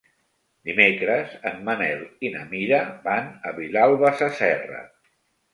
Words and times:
Dimecres 0.69 1.35
en 1.49 1.59
Manel 1.67 2.01
i 2.29 2.33
na 2.37 2.41
Mira 2.55 2.81
van 3.09 3.29
a 3.51 3.55
Vilalba 3.61 4.15
Sasserra. 4.23 4.85